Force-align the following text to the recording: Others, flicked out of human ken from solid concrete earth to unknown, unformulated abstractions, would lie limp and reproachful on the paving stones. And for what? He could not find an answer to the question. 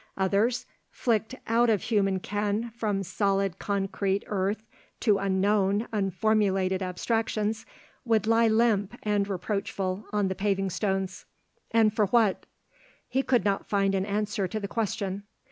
Others, 0.17 0.65
flicked 0.89 1.35
out 1.45 1.69
of 1.69 1.83
human 1.83 2.19
ken 2.19 2.71
from 2.71 3.03
solid 3.03 3.59
concrete 3.59 4.23
earth 4.25 4.63
to 5.01 5.19
unknown, 5.19 5.87
unformulated 5.93 6.81
abstractions, 6.81 7.67
would 8.03 8.25
lie 8.25 8.47
limp 8.47 8.97
and 9.03 9.27
reproachful 9.27 10.05
on 10.11 10.27
the 10.27 10.33
paving 10.33 10.71
stones. 10.71 11.25
And 11.69 11.95
for 11.95 12.07
what? 12.07 12.47
He 13.07 13.21
could 13.21 13.45
not 13.45 13.67
find 13.69 13.93
an 13.93 14.07
answer 14.07 14.47
to 14.47 14.59
the 14.59 14.67
question. 14.67 15.21